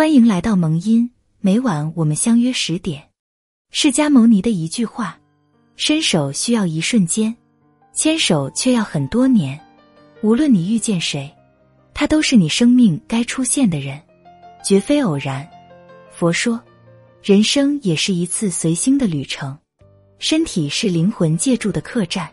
[0.00, 3.02] 欢迎来到蒙音，每晚我们相约十点。
[3.70, 5.20] 释迦牟尼的一句话：
[5.76, 7.36] 伸手需要一瞬间，
[7.92, 9.60] 牵手却要很多年。
[10.22, 11.30] 无论你遇见谁，
[11.92, 14.00] 他都是你生命该出现的人，
[14.64, 15.46] 绝非偶然。
[16.10, 16.58] 佛说，
[17.22, 19.54] 人生也是一次随心的旅程，
[20.18, 22.26] 身体是灵魂借住的客栈。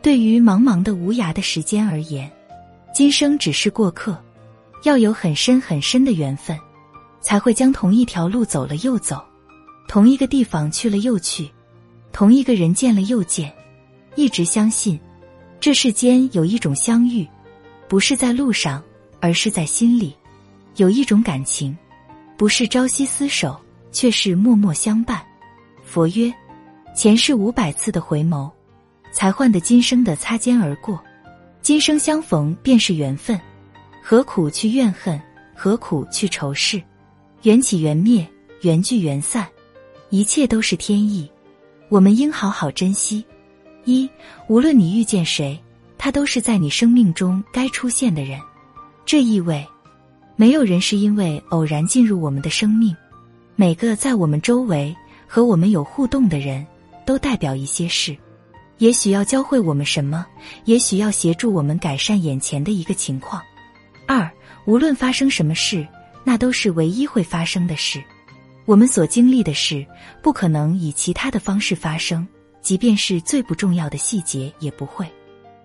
[0.00, 2.30] 对于茫茫的无涯的时间而言，
[2.94, 4.16] 今生只是过客，
[4.84, 6.56] 要有很深很深的缘分。
[7.20, 9.22] 才会将同一条路走了又走，
[9.86, 11.50] 同一个地方去了又去，
[12.12, 13.52] 同一个人见了又见，
[14.16, 14.98] 一直相信，
[15.60, 17.26] 这世间有一种相遇，
[17.88, 18.82] 不是在路上，
[19.20, 20.12] 而是在心里；
[20.76, 21.76] 有一种感情，
[22.36, 23.60] 不是朝夕厮守，
[23.92, 25.22] 却是默默相伴。
[25.84, 26.32] 佛曰：
[26.94, 28.50] 前世五百次的回眸，
[29.12, 30.98] 才换得今生的擦肩而过。
[31.62, 33.38] 今生相逢便是缘分，
[34.02, 35.20] 何苦去怨恨？
[35.54, 36.82] 何苦去仇视？
[37.42, 38.28] 缘起缘灭，
[38.60, 39.48] 缘聚缘散，
[40.10, 41.26] 一切都是天意，
[41.88, 43.24] 我们应好好珍惜。
[43.86, 44.06] 一，
[44.46, 45.58] 无论你遇见谁，
[45.96, 48.38] 他都是在你生命中该出现的人。
[49.06, 49.66] 这意味，
[50.36, 52.94] 没有人是因为偶然进入我们的生命，
[53.56, 54.94] 每个在我们周围
[55.26, 56.66] 和我们有互动的人，
[57.06, 58.14] 都代表一些事，
[58.76, 60.26] 也许要教会我们什么，
[60.66, 63.40] 也许要协助我们改善眼前的一个情况。
[64.06, 64.30] 二，
[64.66, 65.88] 无论发生什么事。
[66.24, 68.02] 那都是唯一会发生的事，
[68.66, 69.84] 我们所经历的事
[70.22, 72.26] 不可能以其他的方式发生，
[72.60, 75.06] 即便是最不重要的细节也不会。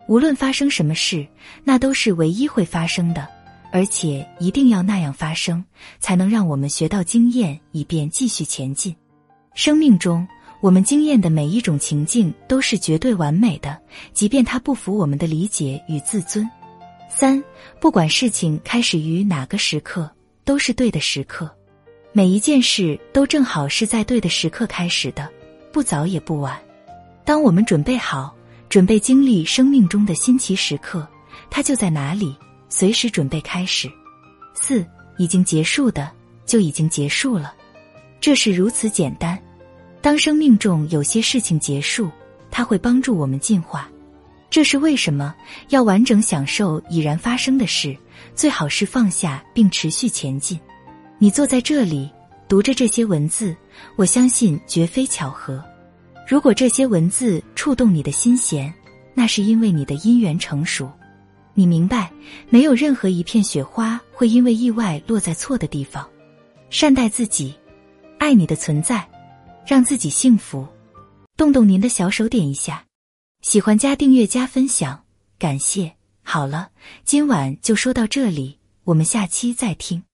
[0.08, 1.26] 无论发生什么事，
[1.64, 3.28] 那都是唯一会发生的，
[3.72, 5.64] 而且一定要那样发生，
[6.00, 8.96] 才能让我们学到经验，以便继续前进。
[9.56, 10.28] 生命中，
[10.62, 13.82] 我们经验的每一种情境都是绝对完美的，
[14.14, 16.48] 即便它不符我们的理解与自尊。
[17.10, 17.44] 三，
[17.80, 20.10] 不管事情开始于哪个时刻。
[20.46, 21.50] 都是对的时刻，
[22.14, 25.28] 每一件事都正好是在对的时刻开始的，
[25.74, 26.58] 不早也不晚。
[27.26, 28.34] 当我们准备好，
[28.70, 31.06] 准备经历生命中的新奇时刻，
[31.50, 32.36] 它就在哪里，
[32.70, 33.92] 随时准备开始。
[34.54, 34.86] 四，
[35.18, 36.12] 已经结束的
[36.46, 37.54] 就已经结束了，
[38.22, 39.42] 这是如此简单。
[40.00, 42.12] 当生命中有些事情结束，
[42.52, 43.90] 它会帮助我们进化。
[44.56, 45.36] 这是为什么
[45.68, 47.94] 要完整享受已然发生的事。
[48.36, 50.58] 最好是放下并持续前进。
[51.20, 52.10] 你坐在这里
[52.48, 53.54] 读着这些文字，
[53.98, 55.62] 我相信绝非巧合。
[56.26, 58.74] 如果这些文字触动你的心弦，
[59.14, 60.90] 那是因为你的因缘成熟。
[61.54, 62.10] 你明白，
[62.48, 66.08] 没有任何一片雪花会因为意外落在错的地方。
[66.70, 67.54] 善待自己，
[68.20, 69.06] 爱你的存在，
[69.68, 70.66] 让自己幸福。
[71.36, 72.82] 动动您的小手，点一下
[73.46, 75.06] 喜欢加订阅加分享，
[75.38, 75.98] 感谢。
[76.24, 76.72] 好了，
[77.04, 80.05] 今晚就说到这里，我们下期再听。